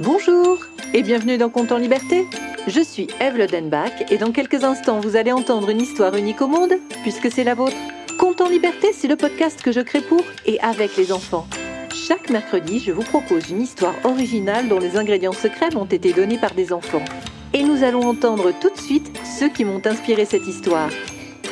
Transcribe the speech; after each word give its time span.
Bonjour 0.00 0.58
et 0.94 1.02
bienvenue 1.02 1.36
dans 1.36 1.50
Compte 1.50 1.70
en 1.70 1.76
Liberté. 1.76 2.26
Je 2.66 2.80
suis 2.80 3.08
Eve 3.20 3.36
Lodenbach 3.36 4.10
et 4.10 4.16
dans 4.16 4.32
quelques 4.32 4.64
instants 4.64 5.00
vous 5.00 5.16
allez 5.16 5.32
entendre 5.32 5.68
une 5.68 5.82
histoire 5.82 6.14
unique 6.16 6.40
au 6.40 6.46
monde 6.46 6.72
puisque 7.02 7.30
c'est 7.30 7.44
la 7.44 7.54
vôtre. 7.54 7.76
Compte 8.18 8.40
en 8.40 8.48
Liberté, 8.48 8.92
c'est 8.94 9.06
le 9.06 9.16
podcast 9.16 9.60
que 9.62 9.70
je 9.70 9.80
crée 9.80 10.00
pour 10.00 10.24
et 10.46 10.58
avec 10.60 10.96
les 10.96 11.12
enfants. 11.12 11.46
Chaque 11.94 12.30
mercredi, 12.30 12.78
je 12.78 12.90
vous 12.90 13.02
propose 13.02 13.50
une 13.50 13.60
histoire 13.60 13.94
originale 14.04 14.66
dont 14.66 14.78
les 14.78 14.96
ingrédients 14.96 15.32
secrets 15.32 15.70
m'ont 15.74 15.84
été 15.84 16.14
donnés 16.14 16.38
par 16.38 16.54
des 16.54 16.72
enfants. 16.72 17.04
Et 17.52 17.62
nous 17.62 17.84
allons 17.84 18.08
entendre 18.08 18.50
tout 18.60 18.70
de 18.70 18.80
suite 18.80 19.14
ceux 19.38 19.50
qui 19.50 19.66
m'ont 19.66 19.82
inspiré 19.84 20.24
cette 20.24 20.46
histoire. 20.46 20.88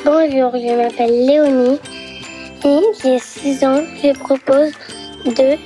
Bonjour, 0.02 0.52
je 0.54 0.76
m'appelle 0.76 1.26
Léonie 1.26 1.78
et 2.64 2.80
j'ai 3.02 3.18
6 3.18 3.64
ans. 3.64 3.82
Je 4.02 4.18
propose 4.18 4.72
de 5.26 5.58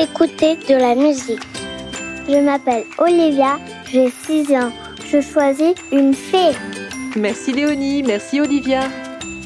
écouter 0.00 0.56
de 0.56 0.74
la 0.76 0.94
musique. 0.94 1.49
Je 2.28 2.40
m'appelle 2.44 2.84
Olivia, 2.98 3.58
j'ai 3.86 4.10
6 4.10 4.52
ans. 4.54 4.72
Je 5.06 5.20
choisis 5.20 5.74
une 5.90 6.14
fée. 6.14 6.52
Merci 7.16 7.52
Léonie, 7.52 8.02
merci 8.02 8.40
Olivia. 8.40 8.82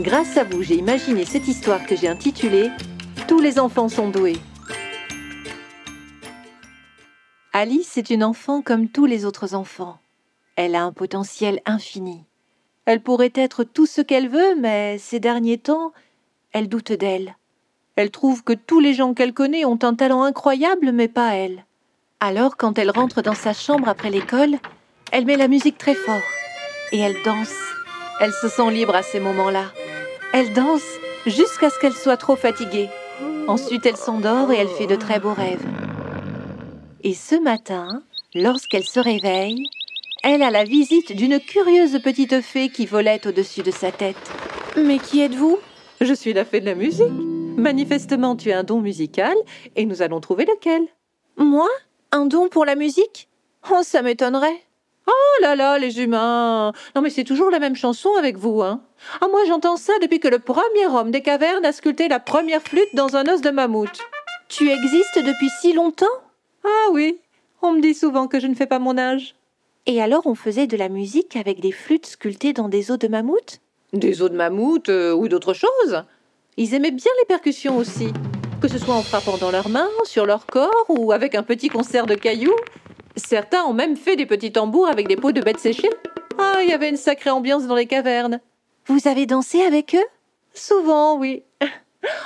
Grâce 0.00 0.36
à 0.36 0.44
vous, 0.44 0.62
j'ai 0.62 0.76
imaginé 0.76 1.24
cette 1.24 1.48
histoire 1.48 1.86
que 1.86 1.96
j'ai 1.96 2.08
intitulée 2.08 2.70
Tous 3.26 3.40
les 3.40 3.58
enfants 3.58 3.88
sont 3.88 4.10
doués. 4.10 4.36
Alice 7.52 7.96
est 7.96 8.10
une 8.10 8.24
enfant 8.24 8.60
comme 8.60 8.88
tous 8.88 9.06
les 9.06 9.24
autres 9.24 9.54
enfants. 9.54 9.98
Elle 10.56 10.74
a 10.74 10.84
un 10.84 10.92
potentiel 10.92 11.60
infini. 11.64 12.24
Elle 12.84 13.00
pourrait 13.00 13.32
être 13.34 13.64
tout 13.64 13.86
ce 13.86 14.02
qu'elle 14.02 14.28
veut, 14.28 14.56
mais 14.56 14.98
ces 14.98 15.20
derniers 15.20 15.58
temps, 15.58 15.92
elle 16.52 16.68
doute 16.68 16.92
d'elle. 16.92 17.36
Elle 17.96 18.10
trouve 18.10 18.42
que 18.42 18.52
tous 18.52 18.80
les 18.80 18.92
gens 18.92 19.14
qu'elle 19.14 19.32
connaît 19.32 19.64
ont 19.64 19.78
un 19.82 19.94
talent 19.94 20.24
incroyable, 20.24 20.92
mais 20.92 21.08
pas 21.08 21.34
elle. 21.34 21.64
Alors, 22.26 22.56
quand 22.56 22.78
elle 22.78 22.90
rentre 22.90 23.20
dans 23.20 23.34
sa 23.34 23.52
chambre 23.52 23.86
après 23.86 24.08
l'école, 24.08 24.56
elle 25.12 25.26
met 25.26 25.36
la 25.36 25.46
musique 25.46 25.76
très 25.76 25.94
fort 25.94 26.22
et 26.90 26.98
elle 26.98 27.22
danse. 27.22 27.54
Elle 28.18 28.32
se 28.32 28.48
sent 28.48 28.70
libre 28.70 28.94
à 28.94 29.02
ces 29.02 29.20
moments-là. 29.20 29.66
Elle 30.32 30.54
danse 30.54 30.86
jusqu'à 31.26 31.68
ce 31.68 31.78
qu'elle 31.78 31.92
soit 31.92 32.16
trop 32.16 32.36
fatiguée. 32.36 32.88
Ensuite, 33.46 33.84
elle 33.84 33.98
s'endort 33.98 34.50
et 34.52 34.56
elle 34.56 34.68
fait 34.68 34.86
de 34.86 34.96
très 34.96 35.20
beaux 35.20 35.34
rêves. 35.34 35.66
Et 37.02 37.12
ce 37.12 37.34
matin, 37.34 38.02
lorsqu'elle 38.34 38.84
se 38.84 39.00
réveille, 39.00 39.62
elle 40.22 40.42
a 40.42 40.50
la 40.50 40.64
visite 40.64 41.14
d'une 41.14 41.38
curieuse 41.38 42.00
petite 42.02 42.40
fée 42.40 42.70
qui 42.70 42.86
volait 42.86 43.26
au-dessus 43.26 43.62
de 43.62 43.70
sa 43.70 43.92
tête. 43.92 44.32
Mais 44.78 44.96
qui 44.96 45.20
êtes-vous? 45.20 45.58
Je 46.00 46.14
suis 46.14 46.32
la 46.32 46.46
fée 46.46 46.62
de 46.62 46.66
la 46.66 46.74
musique. 46.74 47.12
Manifestement, 47.58 48.34
tu 48.34 48.50
as 48.50 48.60
un 48.60 48.64
don 48.64 48.80
musical 48.80 49.36
et 49.76 49.84
nous 49.84 50.00
allons 50.00 50.20
trouver 50.20 50.46
lequel. 50.46 50.88
Moi? 51.36 51.68
Un 52.16 52.26
don 52.26 52.48
pour 52.48 52.64
la 52.64 52.76
musique? 52.76 53.28
Oh, 53.72 53.80
ça 53.82 54.00
m'étonnerait. 54.00 54.62
Oh 55.08 55.42
là 55.42 55.56
là, 55.56 55.80
les 55.80 56.00
humains. 56.00 56.70
Non 56.94 57.02
mais 57.02 57.10
c'est 57.10 57.24
toujours 57.24 57.50
la 57.50 57.58
même 57.58 57.74
chanson 57.74 58.10
avec 58.16 58.36
vous, 58.36 58.62
hein. 58.62 58.82
Ah 59.20 59.26
moi 59.28 59.40
j'entends 59.48 59.76
ça 59.76 59.92
depuis 60.00 60.20
que 60.20 60.28
le 60.28 60.38
premier 60.38 60.86
homme 60.86 61.10
des 61.10 61.22
cavernes 61.22 61.66
a 61.66 61.72
sculpté 61.72 62.06
la 62.06 62.20
première 62.20 62.62
flûte 62.62 62.94
dans 62.94 63.16
un 63.16 63.26
os 63.26 63.40
de 63.40 63.50
mammouth. 63.50 63.98
Tu 64.48 64.70
existes 64.70 65.18
depuis 65.18 65.50
si 65.60 65.72
longtemps? 65.72 66.06
Ah 66.62 66.92
oui, 66.92 67.18
on 67.62 67.72
me 67.72 67.80
dit 67.80 67.94
souvent 67.94 68.28
que 68.28 68.38
je 68.38 68.46
ne 68.46 68.54
fais 68.54 68.66
pas 68.66 68.78
mon 68.78 68.96
âge. 68.96 69.34
Et 69.86 70.00
alors 70.00 70.24
on 70.28 70.36
faisait 70.36 70.68
de 70.68 70.76
la 70.76 70.88
musique 70.88 71.34
avec 71.34 71.58
des 71.58 71.72
flûtes 71.72 72.06
sculptées 72.06 72.52
dans 72.52 72.68
des 72.68 72.92
os 72.92 72.98
de 73.00 73.08
mammouth? 73.08 73.60
Des 73.92 74.22
os 74.22 74.30
de 74.30 74.36
mammouth 74.36 74.88
euh, 74.88 75.12
ou 75.12 75.26
d'autres 75.26 75.54
choses. 75.54 76.04
Ils 76.56 76.74
aimaient 76.74 76.92
bien 76.92 77.10
les 77.18 77.26
percussions 77.26 77.76
aussi, 77.76 78.12
que 78.64 78.70
ce 78.70 78.78
soit 78.78 78.94
en 78.94 79.02
frappant 79.02 79.36
dans 79.36 79.50
leurs 79.50 79.68
mains, 79.68 79.90
sur 80.04 80.24
leur 80.24 80.46
corps 80.46 80.86
ou 80.88 81.12
avec 81.12 81.34
un 81.34 81.42
petit 81.42 81.68
concert 81.68 82.06
de 82.06 82.14
cailloux. 82.14 82.56
Certains 83.14 83.62
ont 83.64 83.74
même 83.74 83.94
fait 83.94 84.16
des 84.16 84.24
petits 84.24 84.52
tambours 84.52 84.88
avec 84.88 85.06
des 85.06 85.16
peaux 85.16 85.32
de 85.32 85.42
bêtes 85.42 85.58
séchées. 85.58 85.90
Ah, 86.38 86.60
il 86.62 86.70
y 86.70 86.72
avait 86.72 86.88
une 86.88 86.96
sacrée 86.96 87.28
ambiance 87.28 87.66
dans 87.66 87.74
les 87.74 87.84
cavernes. 87.84 88.40
Vous 88.86 89.06
avez 89.06 89.26
dansé 89.26 89.60
avec 89.60 89.94
eux? 89.94 90.06
Souvent, 90.54 91.18
oui. 91.18 91.42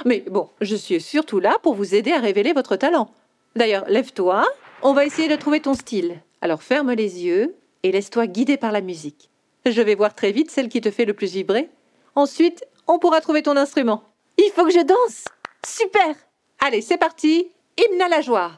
Mais 0.04 0.22
bon, 0.30 0.48
je 0.60 0.76
suis 0.76 1.00
surtout 1.00 1.40
là 1.40 1.56
pour 1.60 1.74
vous 1.74 1.96
aider 1.96 2.12
à 2.12 2.20
révéler 2.20 2.52
votre 2.52 2.76
talent. 2.76 3.10
D'ailleurs, 3.56 3.86
lève-toi, 3.88 4.46
on 4.82 4.92
va 4.92 5.06
essayer 5.06 5.26
de 5.26 5.34
trouver 5.34 5.58
ton 5.58 5.74
style. 5.74 6.20
Alors 6.40 6.62
ferme 6.62 6.92
les 6.92 7.24
yeux 7.24 7.56
et 7.82 7.90
laisse-toi 7.90 8.28
guider 8.28 8.56
par 8.56 8.70
la 8.70 8.80
musique. 8.80 9.28
Je 9.66 9.82
vais 9.82 9.96
voir 9.96 10.14
très 10.14 10.30
vite 10.30 10.52
celle 10.52 10.68
qui 10.68 10.80
te 10.80 10.92
fait 10.92 11.04
le 11.04 11.14
plus 11.14 11.32
vibrer. 11.32 11.68
Ensuite, 12.14 12.64
on 12.86 13.00
pourra 13.00 13.20
trouver 13.20 13.42
ton 13.42 13.56
instrument. 13.56 14.04
Il 14.36 14.52
faut 14.54 14.64
que 14.64 14.70
je 14.70 14.84
danse 14.84 15.24
Super 15.66 16.27
Allez, 16.60 16.80
c'est 16.82 16.98
parti 16.98 17.46
Hymne 17.78 18.02
à 18.02 18.08
la 18.08 18.20
joie 18.20 18.50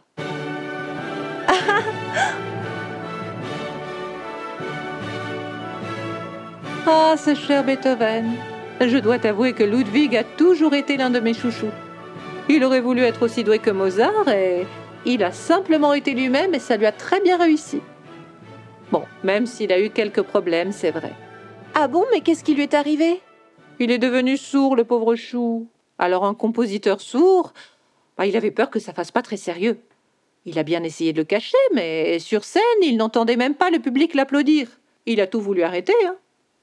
Ah, 6.86 7.14
ce 7.18 7.34
cher 7.34 7.62
Beethoven 7.62 8.32
Je 8.80 8.96
dois 8.96 9.18
t'avouer 9.18 9.52
que 9.52 9.62
Ludwig 9.62 10.16
a 10.16 10.24
toujours 10.24 10.72
été 10.72 10.96
l'un 10.96 11.10
de 11.10 11.20
mes 11.20 11.34
chouchous. 11.34 11.70
Il 12.48 12.64
aurait 12.64 12.80
voulu 12.80 13.02
être 13.02 13.22
aussi 13.22 13.44
doué 13.44 13.58
que 13.58 13.70
Mozart 13.70 14.28
et 14.28 14.66
il 15.04 15.22
a 15.22 15.30
simplement 15.30 15.92
été 15.92 16.12
lui-même 16.12 16.54
et 16.54 16.58
ça 16.58 16.78
lui 16.78 16.86
a 16.86 16.92
très 16.92 17.20
bien 17.20 17.36
réussi. 17.36 17.82
Bon, 18.90 19.04
même 19.22 19.44
s'il 19.46 19.72
a 19.72 19.80
eu 19.80 19.90
quelques 19.90 20.22
problèmes, 20.22 20.72
c'est 20.72 20.90
vrai. 20.90 21.12
Ah 21.74 21.86
bon, 21.86 22.04
mais 22.10 22.22
qu'est-ce 22.22 22.42
qui 22.42 22.54
lui 22.54 22.62
est 22.62 22.74
arrivé? 22.74 23.20
Il 23.78 23.90
est 23.90 23.98
devenu 23.98 24.36
sourd, 24.38 24.74
le 24.74 24.84
pauvre 24.84 25.14
chou. 25.14 25.68
Alors 25.98 26.24
un 26.24 26.34
compositeur 26.34 27.00
sourd, 27.00 27.52
bah, 28.20 28.26
il 28.26 28.36
avait 28.36 28.50
peur 28.50 28.68
que 28.68 28.80
ça 28.80 28.92
fasse 28.92 29.10
pas 29.10 29.22
très 29.22 29.38
sérieux. 29.38 29.80
Il 30.44 30.58
a 30.58 30.62
bien 30.62 30.82
essayé 30.82 31.14
de 31.14 31.20
le 31.20 31.24
cacher, 31.24 31.56
mais 31.72 32.18
sur 32.18 32.44
scène, 32.44 32.60
il 32.82 32.98
n'entendait 32.98 33.36
même 33.36 33.54
pas 33.54 33.70
le 33.70 33.78
public 33.78 34.12
l'applaudir. 34.12 34.68
Il 35.06 35.22
a 35.22 35.26
tout 35.26 35.40
voulu 35.40 35.62
arrêter. 35.62 35.94
Hein. 36.04 36.16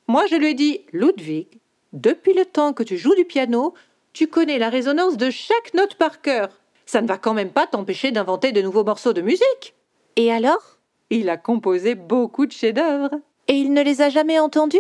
Moi, 0.07 0.27
je 0.27 0.35
lui 0.35 0.51
ai 0.51 0.53
dit, 0.53 0.81
Ludwig, 0.93 1.47
depuis 1.93 2.35
le 2.35 2.45
temps 2.45 2.73
que 2.73 2.83
tu 2.83 2.95
joues 2.95 3.15
du 3.15 3.25
piano, 3.25 3.73
tu 4.13 4.27
connais 4.27 4.59
la 4.59 4.69
résonance 4.69 5.17
de 5.17 5.31
chaque 5.31 5.73
note 5.73 5.95
par 5.95 6.21
cœur. 6.21 6.49
Ça 6.85 7.01
ne 7.01 7.07
va 7.07 7.17
quand 7.17 7.33
même 7.33 7.49
pas 7.49 7.65
t'empêcher 7.65 8.11
d'inventer 8.11 8.51
de 8.51 8.61
nouveaux 8.61 8.83
morceaux 8.83 9.13
de 9.13 9.21
musique. 9.21 9.73
Et 10.15 10.31
alors? 10.31 10.77
Il 11.09 11.27
a 11.27 11.37
composé 11.37 11.95
beaucoup 11.95 12.45
de 12.45 12.51
chefs-d'œuvre. 12.51 13.09
Et 13.47 13.55
il 13.55 13.73
ne 13.73 13.81
les 13.81 14.03
a 14.03 14.09
jamais 14.09 14.39
entendus? 14.39 14.77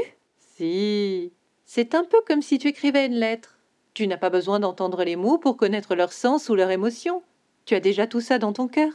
Si. 0.55 1.31
C'est 1.65 1.95
un 1.95 2.03
peu 2.03 2.21
comme 2.27 2.43
si 2.43 2.59
tu 2.59 2.67
écrivais 2.67 3.07
une 3.07 3.15
lettre. 3.15 3.56
Tu 3.97 4.05
n'as 4.05 4.17
pas 4.17 4.29
besoin 4.29 4.59
d'entendre 4.59 5.03
les 5.03 5.15
mots 5.15 5.39
pour 5.39 5.57
connaître 5.57 5.95
leur 5.95 6.13
sens 6.13 6.49
ou 6.49 6.55
leur 6.55 6.69
émotion. 6.69 7.23
Tu 7.65 7.73
as 7.73 7.79
déjà 7.79 8.05
tout 8.05 8.21
ça 8.21 8.37
dans 8.37 8.53
ton 8.53 8.67
cœur. 8.67 8.91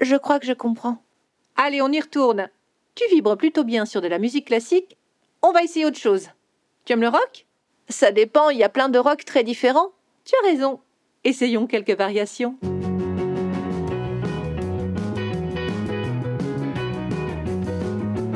Je 0.00 0.16
crois 0.16 0.40
que 0.40 0.46
je 0.46 0.52
comprends. 0.52 1.00
Allez, 1.54 1.80
on 1.80 1.92
y 1.92 2.00
retourne. 2.00 2.48
Tu 2.96 3.04
vibres 3.12 3.36
plutôt 3.36 3.62
bien 3.62 3.86
sur 3.86 4.00
de 4.00 4.08
la 4.08 4.18
musique 4.18 4.48
classique. 4.48 4.98
On 5.42 5.52
va 5.52 5.62
essayer 5.62 5.86
autre 5.86 6.00
chose. 6.00 6.26
Tu 6.84 6.92
aimes 6.92 7.02
le 7.02 7.08
rock? 7.08 7.46
Ça 7.88 8.10
dépend, 8.10 8.50
il 8.50 8.58
y 8.58 8.64
a 8.64 8.68
plein 8.68 8.88
de 8.88 8.98
rock 8.98 9.24
très 9.24 9.44
différents. 9.44 9.92
Tu 10.24 10.34
as 10.42 10.48
raison. 10.48 10.80
Essayons 11.22 11.68
quelques 11.68 11.96
variations. 11.96 12.56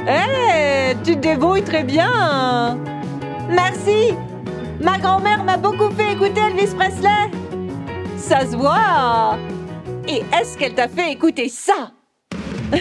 Hé, 0.06 0.94
tu 1.04 1.16
te 1.16 1.18
débrouilles 1.18 1.64
très 1.64 1.82
bien. 1.82 2.78
Merci. 3.48 4.14
Ma 4.80 4.98
grand-mère 4.98 5.42
m'a 5.44 5.56
beaucoup 5.56 5.90
fait 5.90 6.12
écouter 6.12 6.40
Elvis 6.40 6.74
Presley. 6.74 7.30
Ça 8.16 8.40
se 8.40 8.56
voit. 8.56 9.38
Et 10.08 10.22
est-ce 10.38 10.58
qu'elle 10.58 10.74
t'a 10.74 10.88
fait 10.88 11.12
écouter 11.12 11.48
ça? 11.48 11.90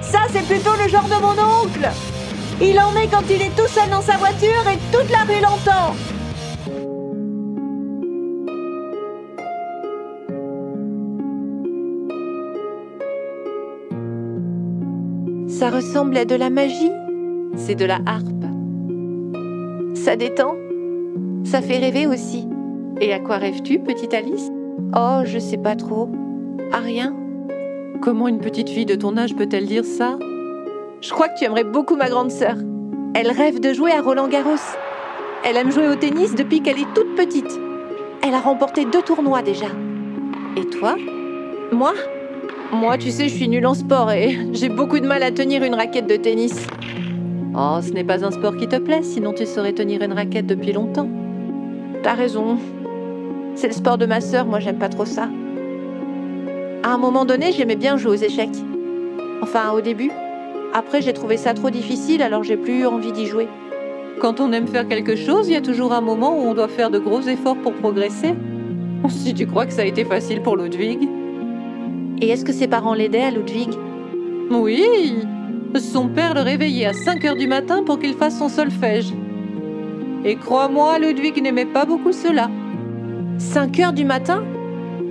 Ça, 0.00 0.20
c'est 0.30 0.46
plutôt 0.46 0.74
le 0.82 0.88
genre 0.90 1.04
de 1.04 1.14
mon 1.22 1.32
oncle. 1.62 1.88
Il 2.60 2.78
en 2.78 2.90
met 2.90 3.08
quand 3.08 3.22
il 3.30 3.40
est 3.40 3.56
tout 3.56 3.66
seul 3.66 3.88
dans 3.88 4.02
sa 4.02 4.18
voiture 4.18 4.62
et 4.68 4.78
toute 4.94 5.10
la 5.10 5.20
rue. 5.20 5.40
Ça 15.62 15.70
ressemble 15.70 16.16
à 16.16 16.24
de 16.24 16.34
la 16.34 16.50
magie. 16.50 16.90
C'est 17.54 17.76
de 17.76 17.84
la 17.84 18.00
harpe. 18.04 18.26
Ça 19.94 20.16
détend. 20.16 20.56
Ça 21.44 21.62
fait 21.62 21.78
rêver 21.78 22.08
aussi. 22.08 22.48
Et 23.00 23.12
à 23.12 23.20
quoi 23.20 23.36
rêves-tu, 23.36 23.78
petite 23.78 24.12
Alice? 24.12 24.50
Oh, 24.96 25.20
je 25.24 25.38
sais 25.38 25.58
pas 25.58 25.76
trop. 25.76 26.10
À 26.72 26.78
rien. 26.78 27.14
Comment 28.00 28.26
une 28.26 28.40
petite 28.40 28.70
fille 28.70 28.86
de 28.86 28.96
ton 28.96 29.16
âge 29.16 29.36
peut-elle 29.36 29.66
dire 29.66 29.84
ça? 29.84 30.18
Je 31.00 31.10
crois 31.10 31.28
que 31.28 31.38
tu 31.38 31.44
aimerais 31.44 31.62
beaucoup 31.62 31.94
ma 31.94 32.08
grande 32.08 32.32
sœur. 32.32 32.56
Elle 33.14 33.30
rêve 33.30 33.60
de 33.60 33.72
jouer 33.72 33.92
à 33.92 34.02
Roland 34.02 34.26
Garros. 34.26 34.56
Elle 35.44 35.56
aime 35.56 35.70
jouer 35.70 35.86
au 35.86 35.94
tennis 35.94 36.34
depuis 36.34 36.60
qu'elle 36.60 36.80
est 36.80 36.92
toute 36.92 37.14
petite. 37.14 37.60
Elle 38.24 38.34
a 38.34 38.40
remporté 38.40 38.84
deux 38.84 39.02
tournois 39.02 39.42
déjà. 39.42 39.68
Et 40.56 40.64
toi? 40.64 40.96
Moi? 41.70 41.92
Moi, 42.72 42.96
tu 42.96 43.10
sais, 43.10 43.28
je 43.28 43.34
suis 43.34 43.48
nulle 43.48 43.66
en 43.66 43.74
sport 43.74 44.10
et 44.10 44.38
j'ai 44.52 44.70
beaucoup 44.70 44.98
de 44.98 45.06
mal 45.06 45.22
à 45.22 45.30
tenir 45.30 45.62
une 45.62 45.74
raquette 45.74 46.06
de 46.06 46.16
tennis. 46.16 46.66
Oh, 47.54 47.78
ce 47.82 47.92
n'est 47.92 48.02
pas 48.02 48.24
un 48.24 48.30
sport 48.30 48.56
qui 48.56 48.66
te 48.66 48.76
plaît, 48.76 49.02
sinon 49.02 49.34
tu 49.34 49.44
saurais 49.44 49.74
tenir 49.74 50.00
une 50.00 50.14
raquette 50.14 50.46
depuis 50.46 50.72
longtemps. 50.72 51.08
T'as 52.02 52.14
raison, 52.14 52.56
C'est 53.56 53.66
le 53.66 53.74
sport 53.74 53.98
de 53.98 54.06
ma 54.06 54.22
sœur, 54.22 54.46
moi 54.46 54.58
j'aime 54.58 54.78
pas 54.78 54.88
trop 54.88 55.04
ça. 55.04 55.28
À 56.82 56.94
un 56.94 56.96
moment 56.96 57.26
donné, 57.26 57.52
j'aimais 57.52 57.76
bien 57.76 57.98
jouer 57.98 58.12
aux 58.12 58.22
échecs. 58.22 58.56
Enfin, 59.42 59.72
au 59.72 59.82
début. 59.82 60.10
Après, 60.72 61.02
j'ai 61.02 61.12
trouvé 61.12 61.36
ça 61.36 61.52
trop 61.52 61.68
difficile, 61.68 62.22
alors 62.22 62.42
j'ai 62.42 62.56
plus 62.56 62.86
envie 62.86 63.12
d'y 63.12 63.26
jouer. 63.26 63.48
Quand 64.18 64.40
on 64.40 64.50
aime 64.50 64.66
faire 64.66 64.88
quelque 64.88 65.14
chose, 65.14 65.46
il 65.46 65.52
y 65.52 65.56
a 65.56 65.60
toujours 65.60 65.92
un 65.92 66.00
moment 66.00 66.38
où 66.38 66.40
on 66.40 66.54
doit 66.54 66.68
faire 66.68 66.90
de 66.90 66.98
gros 66.98 67.20
efforts 67.20 67.58
pour 67.58 67.74
progresser. 67.74 68.34
Si 69.08 69.34
tu 69.34 69.46
crois 69.46 69.66
que 69.66 69.72
ça 69.72 69.82
a 69.82 69.84
été 69.84 70.04
facile 70.04 70.42
pour 70.42 70.56
Ludwig. 70.56 71.08
Et 72.22 72.28
est-ce 72.28 72.44
que 72.44 72.52
ses 72.52 72.68
parents 72.68 72.94
l'aidaient 72.94 73.24
à 73.24 73.32
Ludwig? 73.32 73.70
Oui. 74.48 75.16
Son 75.74 76.06
père 76.06 76.34
le 76.34 76.42
réveillait 76.42 76.86
à 76.86 76.92
5 76.92 77.24
heures 77.24 77.36
du 77.36 77.48
matin 77.48 77.82
pour 77.82 77.98
qu'il 77.98 78.14
fasse 78.14 78.38
son 78.38 78.48
solfège. 78.48 79.12
Et 80.24 80.36
crois-moi, 80.36 81.00
Ludwig 81.00 81.42
n'aimait 81.42 81.66
pas 81.66 81.84
beaucoup 81.84 82.12
cela. 82.12 82.48
5 83.38 83.80
heures 83.80 83.92
du 83.92 84.04
matin? 84.04 84.44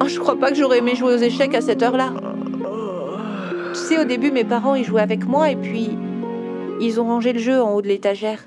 Oh, 0.01 0.07
Je 0.07 0.19
crois 0.21 0.37
pas 0.37 0.51
que 0.51 0.55
j'aurais 0.55 0.77
aimé 0.77 0.95
jouer 0.95 1.13
aux 1.13 1.17
échecs 1.17 1.53
à 1.53 1.59
cette 1.59 1.83
heure-là. 1.83 2.13
Tu 3.73 3.79
sais, 3.79 3.99
au 3.99 4.05
début, 4.05 4.31
mes 4.31 4.45
parents, 4.45 4.75
ils 4.75 4.85
jouaient 4.85 5.01
avec 5.01 5.27
moi 5.27 5.49
et 5.49 5.57
puis 5.57 5.89
ils 6.79 7.01
ont 7.01 7.05
rangé 7.05 7.33
le 7.33 7.39
jeu 7.39 7.61
en 7.61 7.73
haut 7.73 7.81
de 7.81 7.89
l'étagère. 7.89 8.39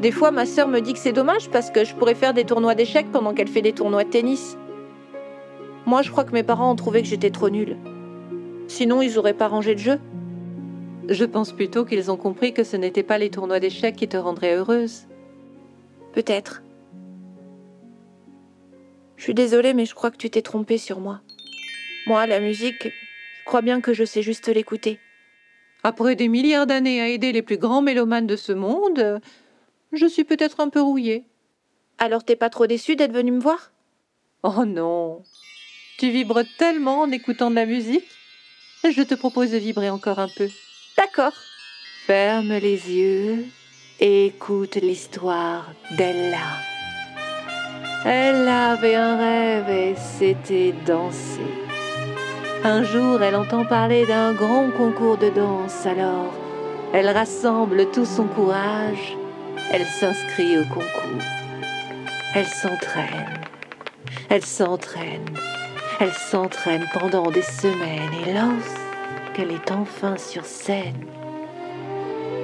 Des 0.00 0.12
fois, 0.12 0.30
ma 0.30 0.46
sœur 0.46 0.68
me 0.68 0.78
dit 0.78 0.92
que 0.92 0.98
c'est 1.00 1.12
dommage 1.12 1.50
parce 1.50 1.72
que 1.72 1.84
je 1.84 1.92
pourrais 1.96 2.14
faire 2.14 2.34
des 2.34 2.44
tournois 2.44 2.76
d'échecs 2.76 3.10
pendant 3.10 3.34
qu'elle 3.34 3.48
fait 3.48 3.62
des 3.62 3.72
tournois 3.72 4.04
de 4.04 4.10
tennis. 4.10 4.56
Moi, 5.92 6.00
je 6.00 6.10
crois 6.10 6.24
que 6.24 6.32
mes 6.32 6.42
parents 6.42 6.72
ont 6.72 6.74
trouvé 6.74 7.02
que 7.02 7.08
j'étais 7.08 7.28
trop 7.28 7.50
nulle. 7.50 7.76
Sinon, 8.66 9.02
ils 9.02 9.18
auraient 9.18 9.34
pas 9.34 9.48
rangé 9.48 9.74
le 9.74 9.78
jeu. 9.78 10.00
Je 11.10 11.26
pense 11.26 11.52
plutôt 11.52 11.84
qu'ils 11.84 12.10
ont 12.10 12.16
compris 12.16 12.54
que 12.54 12.64
ce 12.64 12.78
n'était 12.78 13.02
pas 13.02 13.18
les 13.18 13.28
tournois 13.28 13.60
d'échecs 13.60 13.96
qui 13.96 14.08
te 14.08 14.16
rendraient 14.16 14.54
heureuse. 14.54 15.06
Peut-être. 16.14 16.62
Je 19.16 19.24
suis 19.24 19.34
désolée, 19.34 19.74
mais 19.74 19.84
je 19.84 19.94
crois 19.94 20.10
que 20.10 20.16
tu 20.16 20.30
t'es 20.30 20.40
trompée 20.40 20.78
sur 20.78 20.98
moi. 20.98 21.20
Moi, 22.06 22.26
la 22.26 22.40
musique, 22.40 22.84
je 22.84 23.44
crois 23.44 23.60
bien 23.60 23.82
que 23.82 23.92
je 23.92 24.04
sais 24.04 24.22
juste 24.22 24.48
l'écouter. 24.48 24.98
Après 25.84 26.16
des 26.16 26.28
milliards 26.28 26.66
d'années 26.66 27.02
à 27.02 27.08
aider 27.08 27.32
les 27.32 27.42
plus 27.42 27.58
grands 27.58 27.82
mélomanes 27.82 28.26
de 28.26 28.36
ce 28.36 28.52
monde, 28.52 29.20
je 29.92 30.06
suis 30.06 30.24
peut-être 30.24 30.60
un 30.60 30.70
peu 30.70 30.80
rouillée. 30.80 31.26
Alors 31.98 32.24
t'es 32.24 32.34
pas 32.34 32.48
trop 32.48 32.66
déçue 32.66 32.96
d'être 32.96 33.12
venue 33.12 33.32
me 33.32 33.40
voir? 33.40 33.72
Oh 34.42 34.64
non. 34.64 35.22
Tu 36.02 36.10
vibres 36.10 36.42
tellement 36.58 37.02
en 37.02 37.12
écoutant 37.12 37.48
de 37.48 37.54
la 37.54 37.64
musique. 37.64 38.08
Je 38.82 39.02
te 39.02 39.14
propose 39.14 39.52
de 39.52 39.56
vibrer 39.56 39.88
encore 39.88 40.18
un 40.18 40.26
peu. 40.36 40.48
D'accord. 40.96 41.32
Ferme 42.08 42.54
les 42.54 42.90
yeux 42.90 43.46
et 44.00 44.26
écoute 44.26 44.74
l'histoire 44.74 45.72
d'Ella. 45.96 46.58
Elle 48.04 48.48
avait 48.48 48.96
un 48.96 49.16
rêve 49.16 49.70
et 49.70 49.94
c'était 50.18 50.74
danser. 50.84 51.52
Un 52.64 52.82
jour, 52.82 53.22
elle 53.22 53.36
entend 53.36 53.64
parler 53.64 54.04
d'un 54.04 54.32
grand 54.32 54.72
concours 54.72 55.18
de 55.18 55.28
danse, 55.28 55.86
alors 55.86 56.34
elle 56.92 57.10
rassemble 57.10 57.88
tout 57.92 58.06
son 58.06 58.24
courage, 58.24 59.16
elle 59.70 59.86
s'inscrit 59.86 60.58
au 60.58 60.64
concours. 60.64 61.22
Elle 62.34 62.48
s'entraîne, 62.48 63.40
elle 64.28 64.44
s'entraîne, 64.44 65.26
elle 66.02 66.12
s'entraîne 66.12 66.88
pendant 66.92 67.30
des 67.30 67.42
semaines 67.42 68.10
et 68.26 68.32
lorsqu'elle 68.32 69.52
est 69.52 69.70
enfin 69.70 70.16
sur 70.16 70.44
scène, 70.44 71.06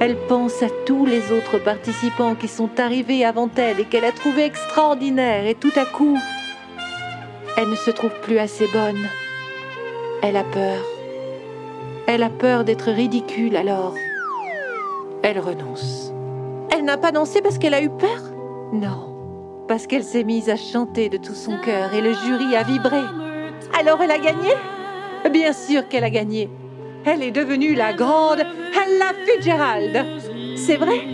elle 0.00 0.16
pense 0.28 0.62
à 0.62 0.68
tous 0.86 1.04
les 1.04 1.32
autres 1.32 1.58
participants 1.58 2.36
qui 2.36 2.46
sont 2.46 2.70
arrivés 2.78 3.24
avant 3.24 3.50
elle 3.56 3.80
et 3.80 3.84
qu'elle 3.84 4.04
a 4.04 4.12
trouvé 4.12 4.44
extraordinaires 4.44 5.44
et 5.44 5.56
tout 5.56 5.72
à 5.74 5.84
coup, 5.86 6.16
elle 7.56 7.68
ne 7.68 7.74
se 7.74 7.90
trouve 7.90 8.12
plus 8.22 8.38
assez 8.38 8.68
bonne. 8.68 9.08
Elle 10.22 10.36
a 10.36 10.44
peur. 10.44 10.80
Elle 12.06 12.22
a 12.22 12.30
peur 12.30 12.62
d'être 12.62 12.92
ridicule 12.92 13.56
alors. 13.56 13.94
Elle 15.24 15.40
renonce. 15.40 16.12
Elle 16.70 16.84
n'a 16.84 16.96
pas 16.96 17.10
dansé 17.10 17.42
parce 17.42 17.58
qu'elle 17.58 17.74
a 17.74 17.82
eu 17.82 17.90
peur? 17.90 18.22
Non, 18.72 19.64
parce 19.66 19.88
qu'elle 19.88 20.04
s'est 20.04 20.22
mise 20.22 20.48
à 20.48 20.54
chanter 20.54 21.08
de 21.08 21.16
tout 21.16 21.34
son 21.34 21.58
cœur 21.58 21.92
et 21.92 22.00
le 22.00 22.12
jury 22.12 22.54
a 22.54 22.62
vibré. 22.62 23.00
Alors 23.78 24.02
elle 24.02 24.10
a 24.10 24.18
gagné 24.18 24.50
Bien 25.30 25.52
sûr 25.52 25.86
qu'elle 25.88 26.02
a 26.02 26.10
gagné. 26.10 26.50
Elle 27.04 27.22
est 27.22 27.30
devenue 27.30 27.74
la 27.74 27.92
grande 27.92 28.40
Ella 28.40 29.12
Fitzgerald. 29.24 30.04
C'est 30.56 30.76
vrai 30.76 31.06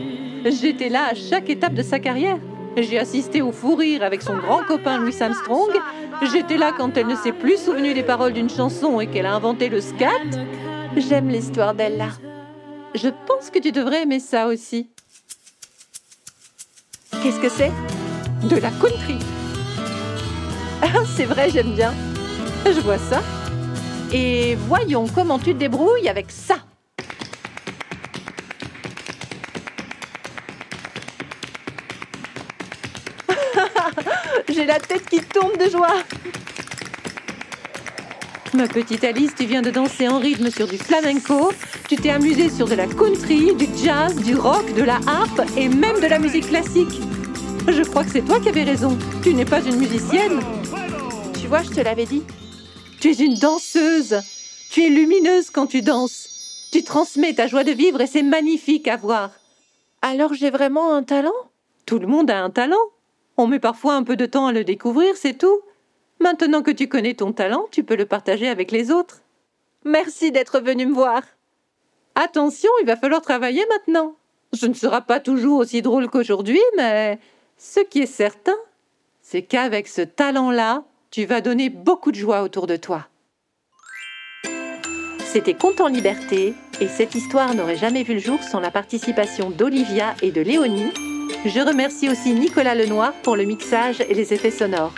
J'étais 0.47 0.89
là 0.89 1.09
à 1.11 1.15
chaque 1.15 1.51
étape 1.51 1.75
de 1.75 1.83
sa 1.83 1.99
carrière. 1.99 2.39
J'ai 2.77 2.99
assisté 2.99 3.43
au 3.43 3.53
fou 3.53 3.75
rire 3.75 4.03
avec 4.03 4.23
son 4.23 4.37
grand 4.39 4.63
copain 4.65 4.99
Louis 4.99 5.15
Armstrong. 5.21 5.71
J'étais 6.33 6.57
là 6.57 6.73
quand 6.77 6.97
elle 6.97 7.07
ne 7.07 7.17
s'est 7.17 7.33
plus 7.33 7.59
souvenue 7.59 7.93
des 7.93 8.03
paroles 8.03 8.33
d'une 8.33 8.51
chanson 8.51 8.99
et 8.99 9.09
qu'elle 9.09 9.27
a 9.27 9.35
inventé 9.35 9.69
le 9.69 9.83
scat. 9.83 10.09
J'aime 10.97 11.29
l'histoire 11.29 11.75
d'Ella. 11.75 12.09
Je 12.95 13.09
pense 13.27 13.51
que 13.51 13.59
tu 13.59 13.73
devrais 13.73 14.03
aimer 14.03 14.21
ça 14.21 14.47
aussi. 14.47 14.89
Qu'est-ce 17.23 17.41
que 17.41 17.51
c'est? 17.51 17.73
De 18.49 18.57
la 18.57 18.71
country. 18.71 19.19
Ah, 20.83 21.05
c'est 21.17 21.27
vrai, 21.27 21.51
j'aime 21.51 21.75
bien. 21.75 21.93
Je 22.73 22.81
vois 22.81 22.99
ça. 22.99 23.23
Et 24.13 24.55
voyons 24.55 25.07
comment 25.15 25.39
tu 25.39 25.53
te 25.53 25.59
débrouilles 25.59 26.09
avec 26.09 26.31
ça. 26.31 26.57
J'ai 34.49 34.65
la 34.65 34.79
tête 34.81 35.07
qui 35.11 35.21
tombe 35.21 35.59
de 35.59 35.69
joie. 35.69 35.99
Ma 38.55 38.67
petite 38.67 39.05
Alice, 39.05 39.35
tu 39.37 39.45
viens 39.45 39.61
de 39.63 39.71
danser 39.71 40.09
en 40.09 40.19
rythme 40.19 40.49
sur 40.51 40.67
du 40.67 40.79
flamenco, 40.79 41.53
tu 41.89 41.97
t'es 41.97 42.11
amusée 42.11 42.49
sur 42.49 42.67
de 42.67 42.77
la 42.77 42.87
country, 42.87 43.55
du 43.55 43.67
jazz, 43.85 44.15
du 44.17 44.37
rock, 44.37 44.73
de 44.75 44.85
la 44.85 45.01
harpe 45.07 45.43
et 45.57 45.69
même 45.69 46.01
de 46.01 46.07
la 46.07 46.19
musique 46.19 46.49
classique. 46.49 47.01
Je 47.67 47.83
crois 47.83 48.05
que 48.05 48.11
c'est 48.13 48.25
toi 48.25 48.41
qui 48.41 48.49
avais 48.49 48.63
raison. 48.63 48.97
Tu 49.23 49.35
n'es 49.35 49.45
pas 49.45 49.61
une 49.61 49.77
musicienne. 49.77 50.41
Tu 51.39 51.47
vois, 51.47 51.63
je 51.63 51.71
te 51.71 51.81
l'avais 51.81 52.07
dit. 52.07 52.23
Tu 53.05 53.11
es 53.11 53.23
une 53.23 53.35
danseuse. 53.35 54.23
Tu 54.71 54.83
es 54.83 54.89
lumineuse 54.89 55.51
quand 55.51 55.67
tu 55.67 55.83
danses. 55.83 56.71
Tu 56.73 56.83
transmets 56.83 57.35
ta 57.35 57.47
joie 57.47 57.63
de 57.63 57.71
vivre 57.71 58.01
et 58.01 58.07
c'est 58.07 58.23
magnifique 58.23 58.89
à 58.89 58.97
voir. 58.97 59.31
Alors 60.01 60.33
j'ai 60.33 60.49
vraiment 60.49 60.95
un 60.95 61.03
talent? 61.03 61.35
Tout 61.85 61.99
le 61.99 62.07
monde 62.07 62.31
a 62.31 62.43
un 62.43 62.49
talent. 62.49 62.81
On 63.37 63.47
met 63.47 63.59
parfois 63.59 63.93
un 63.93 64.05
peu 64.05 64.17
de 64.17 64.25
temps 64.25 64.47
à 64.47 64.53
le 64.53 64.65
découvrir, 64.65 65.19
c'est 65.19 65.37
tout. 65.37 65.61
Maintenant 66.19 66.63
que 66.63 66.71
tu 66.71 66.89
connais 66.89 67.13
ton 67.13 67.35
talent, 67.35 67.67
tu 67.71 67.85
peux 67.85 67.95
le 67.95 68.07
partager 68.07 68.49
avec 68.49 68.71
les 68.71 68.91
autres. 68.91 69.21
Merci 69.85 70.33
d'être 70.33 70.61
venu 70.61 70.87
me 70.87 70.95
voir. 70.95 71.25
Attention, 72.15 72.71
il 72.81 72.87
va 72.87 72.97
falloir 72.97 73.21
travailler 73.21 73.67
maintenant. 73.69 74.17
Ce 74.55 74.65
ne 74.65 74.73
sera 74.73 75.03
pas 75.03 75.21
toujours 75.21 75.59
aussi 75.59 75.83
drôle 75.83 76.09
qu'aujourd'hui, 76.09 76.63
mais 76.79 77.19
ce 77.59 77.81
qui 77.81 78.01
est 78.01 78.07
certain, 78.07 78.57
c'est 79.21 79.43
qu'avec 79.43 79.89
ce 79.89 80.01
talent-là, 80.01 80.85
tu 81.15 81.27
vas 81.27 81.41
donner 81.41 81.71
beaucoup 81.71 82.11
de 82.11 82.17
joie 82.17 82.43
autour 82.43 82.67
de 82.67 82.75
toi. 82.75 83.07
C'était 85.25 85.55
Conte 85.55 85.81
en 85.81 85.87
liberté, 85.87 86.55
et 86.81 86.89
cette 86.89 87.15
histoire 87.15 87.55
n'aurait 87.55 87.77
jamais 87.77 88.03
vu 88.03 88.15
le 88.15 88.19
jour 88.19 88.43
sans 88.43 88.59
la 88.59 88.73
participation 88.73 89.51
d'Olivia 89.51 90.17
et 90.23 90.33
de 90.33 90.41
Léonie. 90.41 90.91
Je 91.45 91.61
remercie 91.61 92.11
aussi 92.11 92.33
Nicolas 92.33 92.75
Lenoir 92.75 93.13
pour 93.23 93.37
le 93.37 93.45
mixage 93.45 94.01
et 94.01 94.13
les 94.13 94.35
effets 94.35 94.51
sonores. 94.51 94.97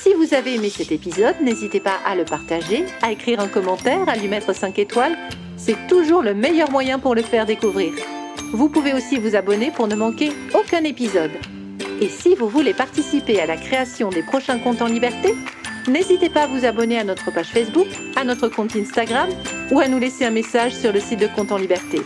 Si 0.00 0.14
vous 0.14 0.32
avez 0.32 0.54
aimé 0.54 0.70
cet 0.70 0.92
épisode, 0.92 1.34
n'hésitez 1.42 1.80
pas 1.80 1.96
à 2.06 2.14
le 2.14 2.24
partager, 2.24 2.84
à 3.02 3.10
écrire 3.10 3.40
un 3.40 3.48
commentaire, 3.48 4.08
à 4.08 4.14
lui 4.14 4.28
mettre 4.28 4.54
5 4.54 4.78
étoiles. 4.78 5.18
C'est 5.56 5.88
toujours 5.88 6.22
le 6.22 6.34
meilleur 6.34 6.70
moyen 6.70 7.00
pour 7.00 7.16
le 7.16 7.22
faire 7.22 7.46
découvrir. 7.46 7.94
Vous 8.52 8.68
pouvez 8.68 8.92
aussi 8.92 9.18
vous 9.18 9.34
abonner 9.34 9.72
pour 9.72 9.88
ne 9.88 9.96
manquer 9.96 10.30
aucun 10.54 10.84
épisode. 10.84 11.32
Et 12.00 12.08
si 12.08 12.34
vous 12.34 12.48
voulez 12.48 12.74
participer 12.74 13.40
à 13.40 13.46
la 13.46 13.56
création 13.56 14.10
des 14.10 14.22
prochains 14.22 14.58
comptes 14.58 14.82
en 14.82 14.86
liberté, 14.86 15.34
n'hésitez 15.88 16.28
pas 16.28 16.42
à 16.42 16.46
vous 16.46 16.64
abonner 16.64 16.98
à 16.98 17.04
notre 17.04 17.32
page 17.32 17.48
Facebook, 17.48 17.88
à 18.14 18.24
notre 18.24 18.48
compte 18.48 18.76
Instagram 18.76 19.28
ou 19.72 19.80
à 19.80 19.88
nous 19.88 19.98
laisser 19.98 20.24
un 20.24 20.30
message 20.30 20.74
sur 20.74 20.92
le 20.92 21.00
site 21.00 21.20
de 21.20 21.26
Compte 21.26 21.50
en 21.50 21.56
liberté. 21.58 22.00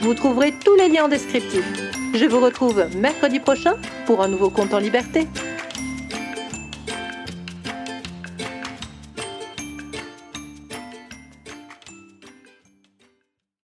Vous 0.00 0.14
trouverez 0.14 0.52
tous 0.52 0.74
les 0.74 0.88
liens 0.88 1.04
en 1.04 1.08
descriptif. 1.08 1.64
Je 2.14 2.24
vous 2.26 2.40
retrouve 2.40 2.86
mercredi 2.96 3.40
prochain 3.40 3.76
pour 4.06 4.22
un 4.22 4.28
nouveau 4.28 4.50
compte 4.50 4.74
en 4.74 4.78
liberté. 4.78 5.26